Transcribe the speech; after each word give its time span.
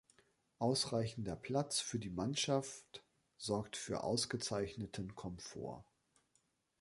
Ausreichender 0.57 1.35
Platz 1.35 1.79
für 1.79 1.99
die 1.99 2.09
Mannschaft 2.09 3.03
sorgt 3.37 3.77
für 3.77 4.03
ausgezeichneten 4.03 5.13
Komfort. 5.13 5.85